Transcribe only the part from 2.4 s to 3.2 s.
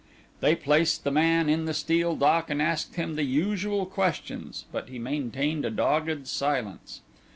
and asked him